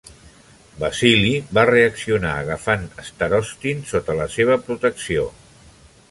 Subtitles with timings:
[0.83, 5.27] Vasily va reaccionar agafant Starostin sota la seva protecció.